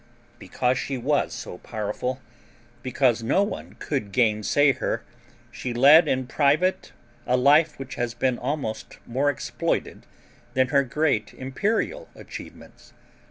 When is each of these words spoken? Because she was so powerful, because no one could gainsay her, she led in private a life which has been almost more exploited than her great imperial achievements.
Because 0.39 0.79
she 0.79 0.97
was 0.97 1.31
so 1.31 1.59
powerful, 1.59 2.21
because 2.81 3.21
no 3.21 3.43
one 3.43 3.73
could 3.77 4.11
gainsay 4.11 4.71
her, 4.71 5.03
she 5.51 5.75
led 5.75 6.07
in 6.07 6.25
private 6.25 6.91
a 7.27 7.37
life 7.37 7.77
which 7.77 7.93
has 8.01 8.15
been 8.15 8.39
almost 8.39 8.97
more 9.05 9.29
exploited 9.29 10.07
than 10.55 10.69
her 10.69 10.81
great 10.83 11.35
imperial 11.35 12.09
achievements. 12.15 12.93